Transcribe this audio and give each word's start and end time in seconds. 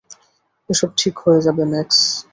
এসব 0.69 0.89
ঠিক 0.99 1.15
হয়ে 1.23 1.43
যাবে, 1.45 1.63
ম্যাক্স। 1.71 1.99